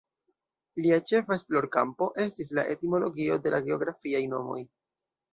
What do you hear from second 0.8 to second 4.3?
Lia ĉefa esplorkampo estis la etimologio de la geografiaj